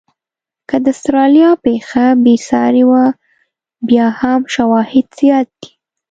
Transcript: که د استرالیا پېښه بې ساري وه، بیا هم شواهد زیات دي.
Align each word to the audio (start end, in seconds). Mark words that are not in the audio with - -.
که 0.69 0.75
د 0.83 0.87
استرالیا 0.95 1.49
پېښه 1.65 2.05
بې 2.23 2.35
ساري 2.49 2.83
وه، 2.89 3.05
بیا 3.87 4.07
هم 4.19 4.39
شواهد 4.53 5.07
زیات 5.19 5.47
دي. 5.59 5.69